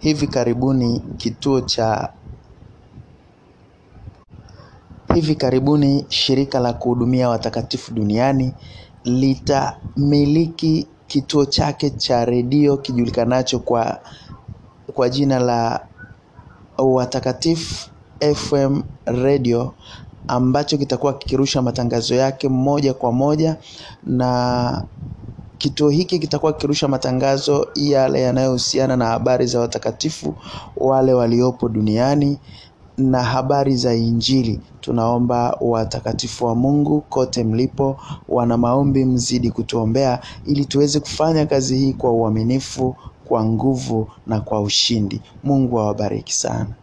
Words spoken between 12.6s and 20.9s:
kijulikanacho kwa kwa jina la Watakatifu FM Radio ambacho